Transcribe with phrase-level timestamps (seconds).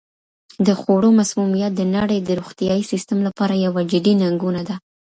[0.65, 4.75] د خوړو مسمومیت د نړۍ د روغتیايي سیستم لپاره یوه جدي ننګونه ده.